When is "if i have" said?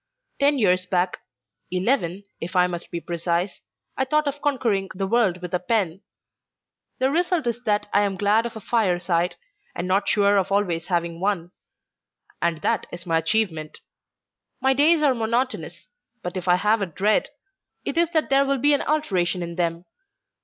16.35-16.81